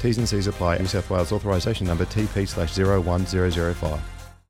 [0.00, 0.78] T's and C's apply.
[0.78, 4.00] New South Wales authorisation number TP slash 01005.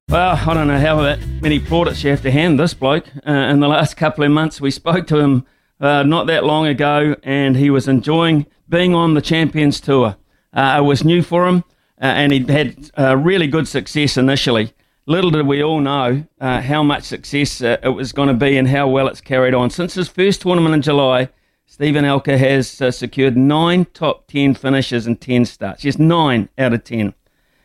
[0.08, 3.06] Well, I don't know how that many plaudits you have to hand this bloke.
[3.26, 5.44] Uh, in the last couple of months, we spoke to him
[5.80, 10.16] uh, not that long ago, and he was enjoying being on the Champions Tour.
[10.52, 11.64] Uh, it was new for him,
[12.00, 14.72] uh, and he had uh, really good success initially.
[15.06, 18.68] Little did we all know uh, how much success it was going to be and
[18.68, 19.70] how well it's carried on.
[19.70, 21.30] Since his first tournament in July,
[21.66, 25.84] Steven Alker has uh, secured nine top 10 finishes and 10 starts.
[25.84, 27.12] Yes, nine out of 10,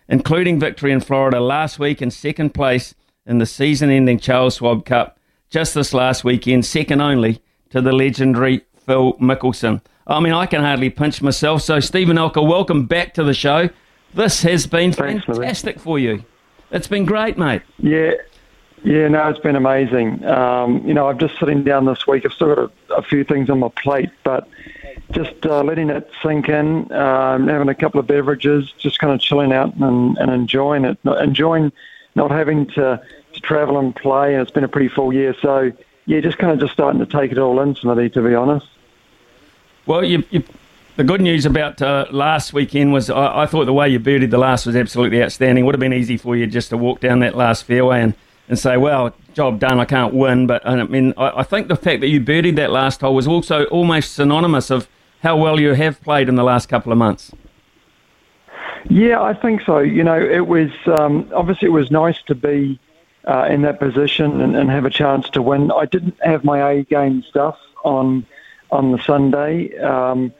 [0.09, 2.93] including victory in Florida last week and second place
[3.25, 5.17] in the season ending Charles Schwab Cup
[5.49, 9.81] just this last weekend, second only to the legendary Phil Mickelson.
[10.07, 11.61] I mean, I can hardly pinch myself.
[11.61, 13.69] So, Steven Alker, welcome back to the show.
[14.13, 15.37] This has been Thanks, Louis.
[15.37, 16.25] fantastic for you.
[16.71, 17.61] It's been great, mate.
[17.77, 18.13] Yeah,
[18.83, 20.25] yeah, no, it's been amazing.
[20.25, 22.25] Um, you know, I'm just sitting down this week.
[22.25, 24.47] I've still got a, a few things on my plate, but
[25.11, 29.19] just uh, letting it sink in, um, having a couple of beverages, just kind of
[29.19, 31.71] chilling out and, and enjoying it, not, enjoying
[32.15, 33.01] not having to,
[33.33, 34.33] to travel and play.
[34.33, 35.71] And it's been a pretty full year, so
[36.05, 38.65] yeah, just kind of just starting to take it all in, Smithy, to be honest.
[39.85, 40.43] Well, you, you,
[40.95, 44.31] the good news about uh, last weekend was I, I thought the way you birdied
[44.31, 45.65] the last was absolutely outstanding.
[45.65, 48.15] Would have been easy for you just to walk down that last fairway and,
[48.51, 50.45] and say, well, job done, I can't win.
[50.45, 53.25] But I mean, I, I think the fact that you birdied that last hole was
[53.25, 54.89] also almost synonymous of
[55.23, 57.31] how well you have played in the last couple of months.
[58.89, 59.79] Yeah, I think so.
[59.79, 60.69] You know, it was
[60.99, 62.77] um, obviously it was nice to be
[63.25, 65.71] uh, in that position and, and have a chance to win.
[65.71, 68.25] I didn't have my A game stuff on
[68.69, 69.77] on the Sunday.
[69.77, 70.33] Um,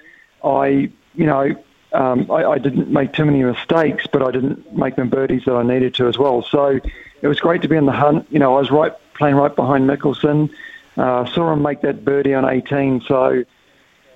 [0.44, 1.56] I, you know,
[1.94, 5.54] um, I, I didn't make too many mistakes, but I didn't make the birdies that
[5.54, 6.42] I needed to as well.
[6.42, 6.80] So
[7.22, 8.28] it was great to be in the hunt.
[8.30, 10.50] You know, I was right playing right behind Mickelson.
[10.98, 13.44] Uh, saw him make that birdie on 18, so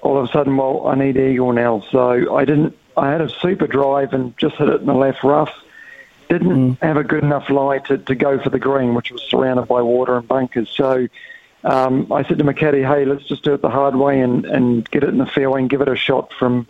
[0.01, 1.83] all of a sudden, well, I need eagle now.
[1.91, 2.77] So I didn't.
[2.97, 5.53] I had a super drive and just hit it in the left rough.
[6.29, 9.67] Didn't have a good enough lie to, to go for the green, which was surrounded
[9.67, 10.69] by water and bunkers.
[10.69, 11.07] So
[11.65, 14.45] um, I said to my caddy, hey, let's just do it the hard way and,
[14.45, 16.67] and get it in the fairway and give it a shot from,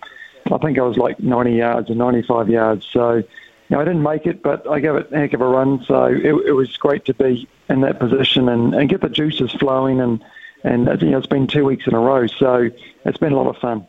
[0.52, 2.88] I think I was like 90 yards or 95 yards.
[2.92, 3.24] So,
[3.70, 5.84] you know, I didn't make it, but I gave it a heck of a run.
[5.86, 9.52] So it, it was great to be in that position and, and get the juices
[9.54, 10.00] flowing.
[10.02, 10.24] And,
[10.64, 12.28] and uh, you know, it's been two weeks in a row.
[12.28, 12.70] So
[13.06, 13.88] it's been a lot of fun.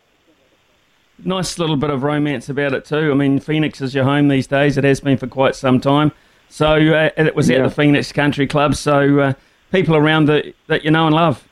[1.24, 3.10] Nice little bit of romance about it too.
[3.10, 4.76] I mean, Phoenix is your home these days.
[4.76, 6.12] It has been for quite some time.
[6.48, 7.62] So uh, it was at Yeah.
[7.64, 8.74] the Phoenix Country Club.
[8.74, 9.32] So uh,
[9.72, 11.46] people around that that you know and love.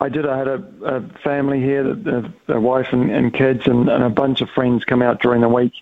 [0.00, 0.26] I did.
[0.26, 4.10] I had a, a family here, a, a wife and, and kids, and, and a
[4.10, 5.72] bunch of friends come out during the week.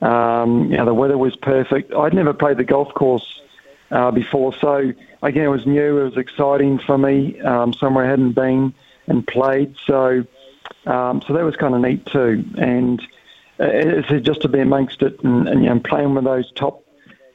[0.00, 1.92] Um, you know, the weather was perfect.
[1.92, 3.40] I'd never played the golf course
[3.90, 4.92] uh, before, so
[5.22, 5.98] again, it was new.
[5.98, 7.40] It was exciting for me.
[7.40, 8.74] Um, somewhere I hadn't been
[9.06, 10.24] and played, so
[10.86, 12.44] um, so that was kind of neat too.
[12.56, 13.00] And
[13.58, 16.84] uh, it's just to be amongst it and, and you know, playing with those top,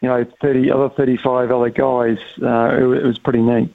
[0.02, 2.18] you know, thirty other thirty-five other guys.
[2.42, 3.74] Uh, it, it was pretty neat.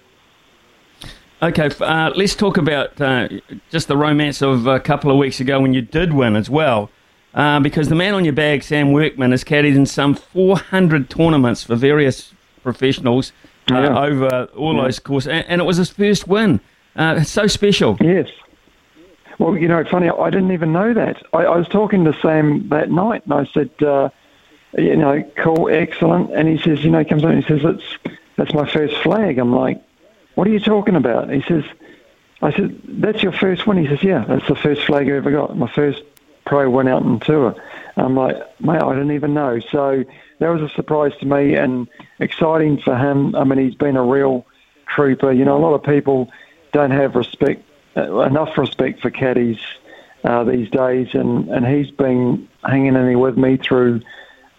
[1.40, 3.28] Okay, uh, let's talk about uh,
[3.70, 6.90] just the romance of a couple of weeks ago when you did win as well.
[7.34, 11.62] Uh, because the man on your bag, Sam Workman, has caddied in some 400 tournaments
[11.62, 12.32] for various
[12.62, 13.32] professionals
[13.70, 13.98] uh, Yeah.
[14.02, 16.60] over all those courses, and, and it was his first win.
[16.96, 17.96] Uh, it's so special.
[18.00, 18.28] Yes.
[19.38, 21.22] Well, you know, funny, I didn't even know that.
[21.32, 24.08] I, I was talking to Sam that night, and I said, uh,
[24.76, 26.32] you know, cool, excellent.
[26.32, 28.96] And he says, you know, he comes on and he says, that's, that's my first
[29.02, 29.38] flag.
[29.38, 29.80] I'm like,
[30.34, 31.30] what are you talking about?
[31.30, 31.64] He says,
[32.42, 33.76] I said, that's your first one?
[33.76, 36.02] He says, yeah, that's the first flag I ever got, my first
[36.48, 37.54] pro win out on tour.
[37.96, 39.60] I'm like, mate, I didn't even know.
[39.70, 40.04] So
[40.38, 41.86] that was a surprise to me and
[42.18, 43.34] exciting for him.
[43.34, 44.46] I mean, he's been a real
[44.86, 45.30] trooper.
[45.30, 46.30] You know, a lot of people
[46.72, 47.62] don't have respect,
[47.96, 49.58] uh, enough respect for caddies
[50.24, 54.00] uh, these days, and, and he's been hanging in there with me through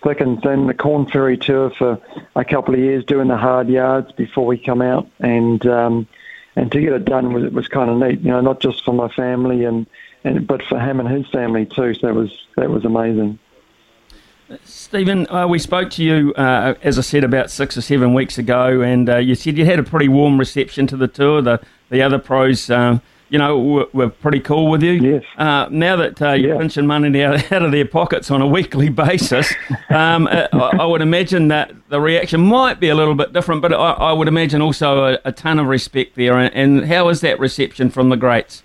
[0.04, 0.68] thick and thin.
[0.68, 2.00] The Corn Ferry Tour for
[2.36, 6.08] a couple of years, doing the hard yards before we come out, and um,
[6.60, 8.20] and to get it done was was kind of neat.
[8.20, 9.88] You know, not just for my family and,
[10.26, 11.94] and but for him and his family too.
[11.94, 13.40] So that was that was amazing.
[14.66, 18.40] Steven, uh, we spoke to you, uh, as I said, about six or seven weeks
[18.40, 21.42] ago, and uh, you said you had a pretty warm reception to the tour.
[21.42, 24.94] The the other pros, um, you know, we're pretty cool with you.
[24.94, 25.24] Yes.
[25.38, 26.60] Uh, now that uh, you're yeah.
[26.60, 29.54] pinching money out, out of their pockets on a weekly basis,
[29.90, 33.62] um, uh, I, I, would imagine that the reaction might be a little bit different,
[33.62, 36.38] but I, I would imagine also a, a, ton of respect there.
[36.38, 38.64] And, and how is that reception from the greats?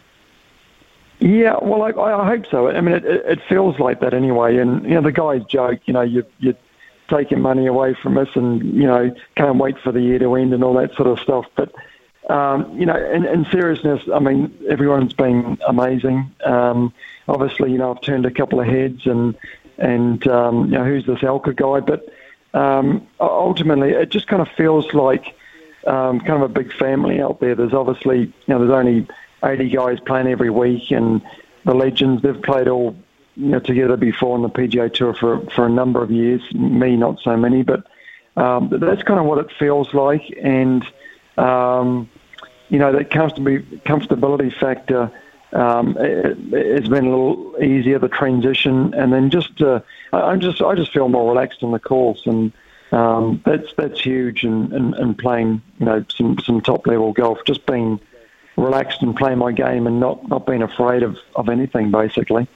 [1.20, 2.68] Yeah, well, I, I hope so.
[2.68, 4.56] I mean, it, it feels like that anyway.
[4.58, 6.54] And you know, the guys joke, you know, you you
[7.08, 10.52] taking money away from us, and you know, can't wait for the year to end
[10.52, 11.46] and all that sort of stuff.
[11.56, 11.72] But
[12.28, 16.32] um, you know, in, in seriousness, I mean, everyone's been amazing.
[16.44, 16.92] Um,
[17.28, 19.36] obviously, you know, I've turned a couple of heads, and
[19.78, 21.80] and um, you know, who's this Alker guy?
[21.80, 22.08] But
[22.58, 25.36] um, ultimately, it just kind of feels like
[25.86, 27.54] um, kind of a big family out there.
[27.54, 29.06] There's obviously, you know, there's only
[29.44, 31.20] 80 guys playing every week, and
[31.64, 32.96] the legends they've played all
[33.36, 36.40] you know together before on the PGA Tour for for a number of years.
[36.54, 37.86] Me, not so many, but
[38.36, 40.84] um, that's kind of what it feels like, and
[41.36, 42.08] um,
[42.68, 45.10] you know that comfortability factor.
[45.52, 49.80] Um, it, has been a little easier the transition, and then just uh,
[50.12, 52.52] I just I just feel more relaxed on the course, and
[52.90, 54.42] um, that's that's huge.
[54.42, 58.00] And, and, and playing you know some some top level golf, just being
[58.56, 62.46] relaxed and play my game and not, not being afraid of, of anything, basically.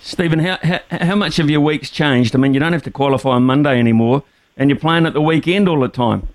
[0.00, 2.34] Steven, how, how, how much of your weeks changed?
[2.34, 4.22] I mean, you don't have to qualify on Monday anymore,
[4.56, 6.28] and you're playing at the weekend all the time.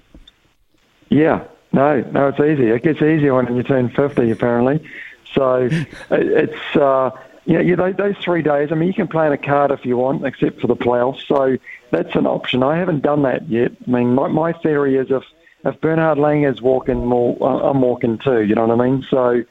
[1.09, 2.69] Yeah, no, no, it's easy.
[2.69, 4.87] It gets easier when you turn 50, apparently.
[5.33, 5.69] So
[6.11, 7.11] it's, uh,
[7.45, 9.97] you know, those three days, I mean, you can play in a card if you
[9.97, 11.25] want, except for the playoffs.
[11.27, 11.57] So
[11.91, 12.63] that's an option.
[12.63, 13.71] I haven't done that yet.
[13.87, 15.23] I mean, my, my theory is if
[15.65, 18.41] if Bernhard Langer is walking more, I'm walking too.
[18.43, 19.05] You know what I mean?
[19.09, 19.43] So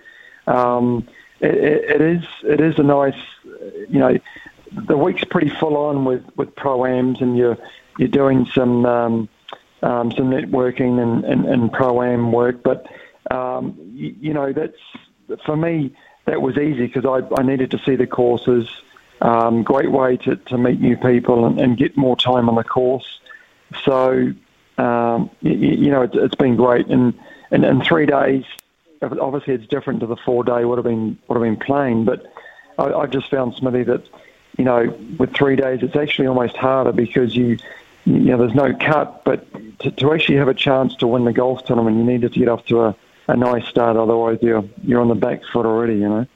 [0.46, 1.06] um,
[1.40, 3.20] it, it is it is a nice,
[3.88, 4.18] you know,
[4.72, 7.58] the week's pretty full on with with proams, and you're
[7.98, 9.28] you're doing some um,
[9.82, 12.62] um, some networking and, and, and pro am work.
[12.62, 12.86] But
[13.30, 15.94] um, you, you know, that's for me
[16.26, 18.68] that was easy because I, I needed to see the courses.
[19.20, 22.64] Um, great way to, to meet new people and, and get more time on the
[22.64, 23.20] course.
[23.84, 24.32] So
[24.78, 26.86] um, you, you, know, it's, it's been great.
[26.86, 27.18] And,
[27.50, 28.44] and in three days,
[29.02, 32.04] obviously it's different to the four day would have been would have been playing.
[32.04, 32.32] But
[32.78, 34.04] I, just found Smithy that
[34.56, 37.58] you know with three days it's actually almost harder because you
[38.08, 39.46] you know there's no cut, but
[39.80, 42.48] to, to actually have a chance to win the golf tournament, you needed to get
[42.48, 42.96] off to a,
[43.26, 43.96] a nice start.
[43.96, 45.94] Otherwise, you're you're on the back foot already.
[45.94, 46.26] You know.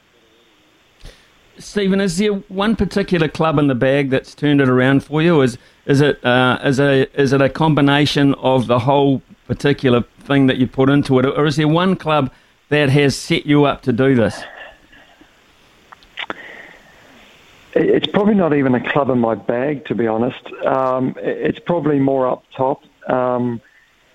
[1.58, 5.40] Steven, is there one particular club in the bag that's turned it around for you?
[5.40, 10.46] Is is it uh, is a is it a combination of the whole particular thing
[10.48, 12.30] that you put into it, or is there one club
[12.68, 14.42] that has set you up to do this?
[17.74, 20.46] It's probably not even a club in my bag, to be honest.
[20.64, 23.60] Um, it's probably more up top um,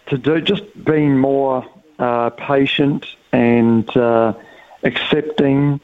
[0.08, 1.66] to do just being more
[1.98, 4.34] uh, patient and uh,
[4.84, 5.82] accepting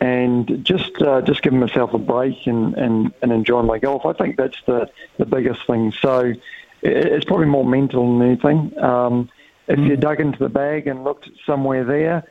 [0.00, 4.04] and just uh, just giving myself a break and, and, and enjoying my golf.
[4.04, 5.92] I think that's the, the biggest thing.
[5.92, 6.34] So
[6.82, 8.76] it's probably more mental than anything.
[8.82, 9.30] Um,
[9.68, 10.00] if you mm.
[10.00, 12.24] dug into the bag and looked somewhere there,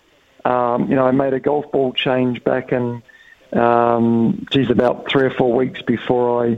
[0.43, 3.01] um, you know, I made a golf ball change back in,
[3.53, 6.57] um, geez, about three or four weeks before I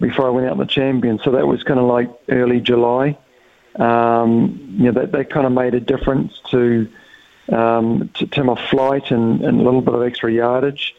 [0.00, 1.18] before I went out the champion.
[1.24, 3.16] So that was kind of like early July.
[3.76, 6.88] Um, you know, that, that kind of made a difference to
[7.50, 10.94] um, to, to, my flight and, and, a little bit of extra yardage.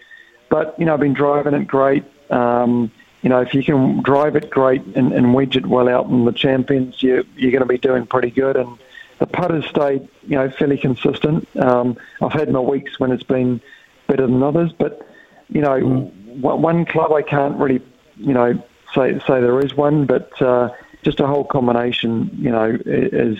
[0.49, 2.05] But, you know, I've been driving it great.
[2.31, 2.91] Um,
[3.21, 6.25] you know, if you can drive it great and, and wedge it well out in
[6.25, 8.55] the champions, you, you're going to be doing pretty good.
[8.55, 8.77] And
[9.19, 11.47] the putters stayed, you know, fairly consistent.
[11.57, 13.59] Um, I've had my weeks when it's been
[14.07, 15.06] better than others, but,
[15.49, 16.41] you know, mm.
[16.41, 17.81] one club I can't really,
[18.17, 18.53] you know,
[18.93, 20.69] say say there is one, but uh,
[21.03, 23.39] just a whole combination, you know, is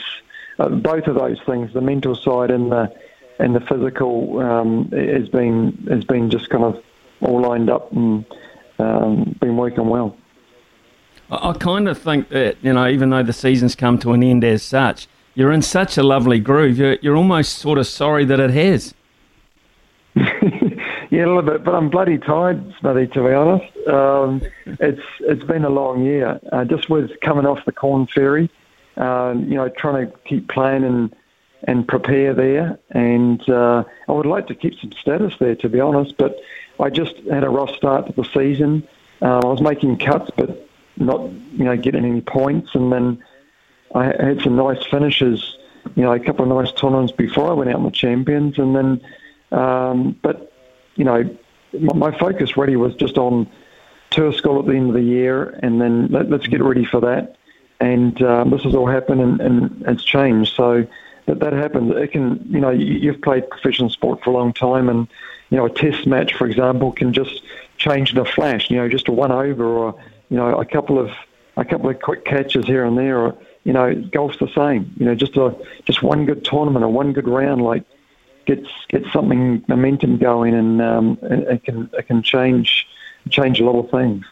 [0.59, 2.93] uh, both of those things, the mental side and the
[3.39, 6.83] and the physical, um, has been has been just kind of
[7.21, 8.25] all lined up and
[8.79, 10.15] um, been working well.
[11.29, 14.43] I kind of think that you know, even though the season's come to an end
[14.43, 16.77] as such, you're in such a lovely groove.
[16.77, 18.93] You're you're almost sort of sorry that it has.
[21.09, 23.07] yeah, a little bit, but I'm bloody tired, Smithy.
[23.07, 26.39] To be honest, um, it's it's been a long year.
[26.51, 28.49] Uh, just with coming off the Corn Ferry,
[28.97, 31.15] um, you know, trying to keep playing and
[31.63, 32.77] and prepare there.
[32.91, 36.17] And uh, I would like to keep some status there, to be honest.
[36.17, 36.37] But
[36.79, 38.87] I just had a rough start to the season.
[39.21, 43.23] Uh, I was making cuts, but not you know getting any points, and then
[43.95, 45.57] I had some nice finishes.
[45.95, 48.75] You know, a couple of nice tournaments before I went out in the champions, and
[48.75, 49.01] then,
[49.57, 50.51] um, but
[50.97, 51.37] you know,
[51.93, 53.49] my, focus really was just on
[54.09, 57.01] tour school at the end of the year, and then let, us get ready for
[57.01, 57.35] that.
[57.79, 60.53] And um, this has all happened, and, and it's changed.
[60.55, 60.87] So
[61.27, 61.95] that that happens.
[61.95, 65.07] It can, you know, you've played professional sport for a long time, and
[65.49, 67.43] you know, a test match, for example, can just
[67.77, 68.69] change in a flash.
[68.69, 71.11] You know, just a one over, or you know, a couple of
[71.55, 74.93] a couple of quick catches here and there, or you know, golf's the same.
[74.97, 77.83] You know, just a just one good tournament or one good round, like
[78.47, 82.87] gets gets something momentum going, and um, it, can it can change
[83.29, 84.25] change a lot of things.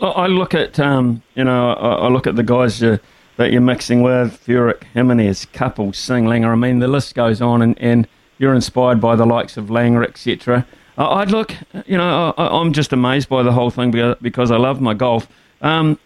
[0.00, 3.00] I look at um, you know I look at the guys that
[3.38, 6.52] you're mixing with Furyk, Jimenez, Couples, Singh, Langer.
[6.52, 8.08] I mean the list goes on, and, and
[8.38, 10.66] you're inspired by the likes of Langer, etc.
[10.98, 13.90] I'd look, you know, I, am just amazed by the whole thing
[14.22, 15.28] because I love my golf.
[15.60, 15.98] Um,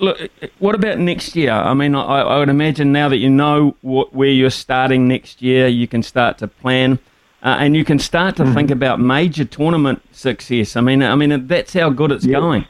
[0.00, 0.18] look,
[0.58, 1.52] what about next year?
[1.52, 5.42] I mean, I, I would imagine now that you know what, where you're starting next
[5.42, 6.98] year, you can start to plan.
[7.40, 8.54] Uh, and you can start to mm-hmm.
[8.54, 10.74] think about major tournament success.
[10.74, 12.66] I mean, I mean that's how good it's going.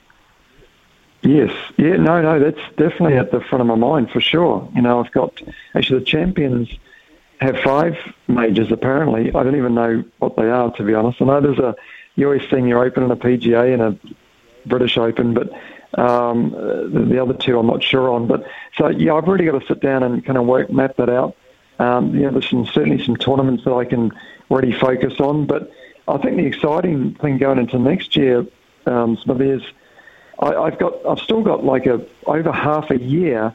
[1.23, 4.69] Yes, yeah, no, no, that's definitely at the front of my mind for sure.
[4.75, 5.41] You know, I've got
[5.75, 6.69] actually the champions
[7.41, 7.97] have five
[8.29, 9.29] majors apparently.
[9.29, 11.23] I don't even know what they are to be honest.
[11.23, 11.75] I know there's a
[12.17, 13.99] US Senior Open and a PGA and a
[14.67, 15.51] British Open, but
[15.95, 18.27] um, the other two I'm not sure on.
[18.27, 21.09] But so yeah, I've really got to sit down and kind of work map that
[21.09, 21.37] out.
[21.79, 24.13] Um, you know, there's some, certainly some tournaments that I can
[24.51, 25.47] really focus on.
[25.47, 25.71] But
[26.07, 28.47] I think the exciting thing going into next year,
[28.87, 29.63] um, is
[30.39, 33.55] I, I've got I've still got like a over half a year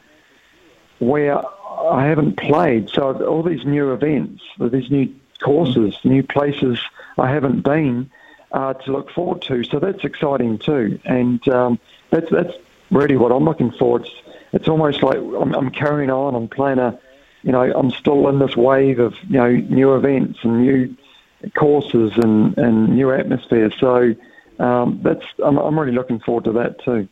[0.98, 2.90] where I haven't played.
[2.90, 6.78] So all these new events, these new courses, new places
[7.18, 8.10] I haven't been
[8.52, 9.64] uh, to look forward to.
[9.64, 11.78] So that's exciting too, and um,
[12.14, 12.54] that's that's
[12.90, 14.00] really what I'm looking for.
[14.00, 14.10] It's
[14.52, 16.34] it's almost like I'm, I'm carrying on.
[16.34, 16.98] I'm playing a,
[17.42, 20.96] you know, I'm still in this wave of you know new events and new
[21.56, 23.70] courses and and new atmosphere.
[23.78, 24.14] So
[24.60, 27.08] um, that's I'm, I'm really looking forward to that too.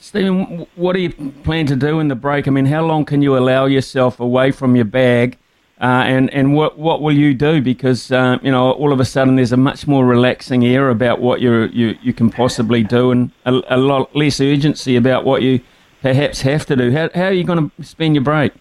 [0.00, 1.10] Steven, what do you
[1.42, 2.46] plan to do in the break?
[2.46, 5.38] I mean, how long can you allow yourself away from your bag,
[5.80, 7.60] uh, and and what what will you do?
[7.60, 11.20] Because uh, you know, all of a sudden, there's a much more relaxing air about
[11.20, 15.42] what you you you can possibly do, and a, a lot less urgency about what
[15.42, 15.60] you
[16.02, 16.90] perhaps have to do.
[16.90, 18.52] How how are you going to spend your break?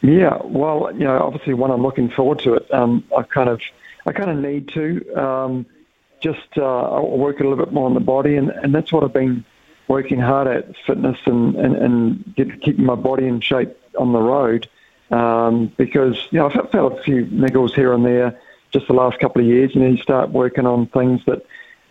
[0.00, 3.60] Yeah, well, you know, obviously, when I'm looking forward to it, um, I kind of
[4.06, 5.66] I kind of need to um,
[6.20, 9.12] just uh, work a little bit more on the body, and, and that's what I've
[9.12, 9.44] been
[9.88, 14.20] working hard at fitness and, and, and get, keeping my body in shape on the
[14.20, 14.68] road
[15.10, 18.38] um, because, you know, I've felt a few niggles here and there
[18.72, 19.74] just the last couple of years.
[19.74, 21.44] You know, you start working on things that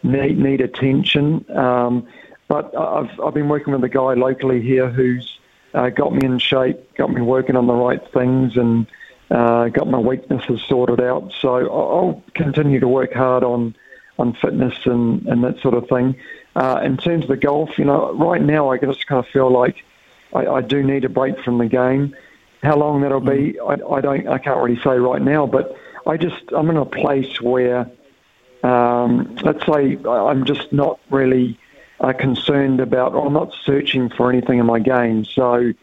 [0.04, 1.46] need, need attention.
[1.56, 2.08] Um,
[2.48, 5.40] but I've, I've been working with a guy locally here who's
[5.74, 8.88] uh, got me in shape, got me working on the right things and
[9.30, 11.34] uh, got my weaknesses sorted out.
[11.42, 13.76] So I'll continue to work hard on
[14.20, 16.16] on fitness and, and that sort of thing.
[16.56, 19.52] Uh, in terms of the golf, you know, right now I just kind of feel
[19.52, 19.84] like
[20.34, 22.16] I, I do need a break from the game.
[22.64, 23.70] How long that'll be, mm.
[23.70, 25.46] I, I don't, I can't really say right now.
[25.46, 27.90] But I just, I'm in a place where,
[28.64, 31.60] um, let's say, I'm just not really
[32.00, 35.26] uh, concerned about, or I'm not searching for anything in my game.
[35.26, 35.74] So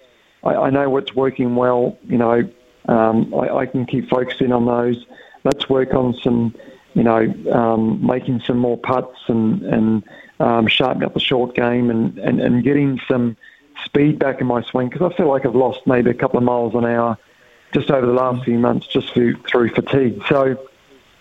[0.42, 1.98] I, I know what's working well.
[2.04, 2.48] You know,
[2.86, 5.04] um, I, I can keep focusing on those.
[5.44, 6.54] Let's work on some,
[6.94, 10.02] you know, um, making some more putts and and
[10.40, 13.36] um, sharpening up the short game and, and, and getting some
[13.84, 16.44] speed back in my swing because I feel like I've lost maybe a couple of
[16.44, 17.18] miles an hour
[17.72, 20.22] just over the last few months just through, through fatigue.
[20.28, 20.44] So,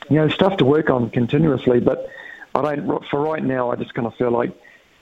[0.10, 2.08] you know, stuff to work on continuously, but
[2.54, 4.52] I don't, for right now, I just kind of feel like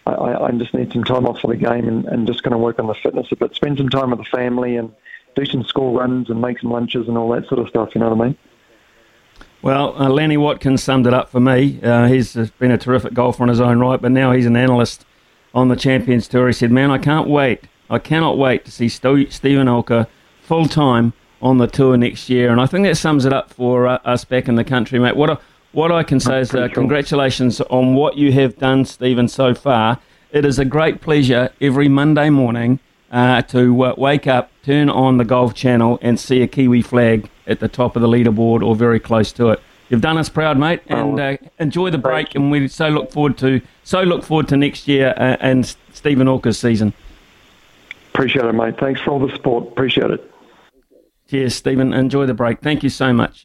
[0.05, 2.61] I, I just need some time off for the game and, and just kind of
[2.61, 4.93] work on the fitness a bit, spend some time with the family and
[5.35, 8.01] do some school runs and make some lunches and all that sort of stuff, you
[8.01, 8.37] know what I mean?
[9.61, 11.79] Well, uh, Lanny Wadkins summed it up for me.
[11.83, 15.05] Uh, he's been a terrific golfer in his own right, but now he's an analyst
[15.53, 16.47] on the Champions Tour.
[16.47, 17.65] He said, "Man, I can't wait.
[17.89, 20.07] I cannot wait to see St- Steven Alker
[20.41, 23.87] full time on the tour next year." And I think that sums it up for
[23.87, 25.15] uh, us back in the country, mate.
[25.15, 25.39] What a,
[25.71, 29.99] what I can say is uh, congratulations on what you have done, Steven, so far.
[30.31, 32.79] It is a great pleasure every Monday morning
[33.11, 37.29] uh, to uh, wake up, turn on the Golf Channel, and see a Kiwi flag
[37.45, 39.59] at the top of the leaderboard or very close to it.
[39.91, 42.33] You've done us proud, mate, and uh, enjoy the break.
[42.33, 46.29] And we so look forward to so look forward to next year uh, and Steven
[46.29, 46.93] Alker's season.
[48.13, 48.79] Appreciate it, mate.
[48.79, 49.67] Thanks for all the support.
[49.67, 50.33] Appreciate it.
[51.29, 51.91] Cheers, Steven.
[51.91, 52.61] Enjoy the break.
[52.61, 53.39] Thank you so much.